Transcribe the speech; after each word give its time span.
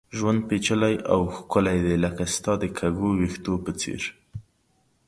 ژوند 0.17 0.39
پېچلی 0.47 0.95
او 1.13 1.21
ښکلی 1.35 1.79
دی، 1.85 1.95
لکه 2.03 2.23
ستا 2.35 2.53
د 2.59 2.63
کږو 2.77 3.09
ويښتو 3.19 3.53
په 3.63 3.71
څېر 3.79 4.01